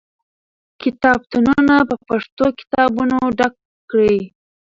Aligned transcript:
کتابتونونه 0.81 1.75
په 1.89 1.95
پښتو 2.07 2.45
کتابونو 2.59 3.17
ډک 3.37 3.53
کړئ. 3.91 4.17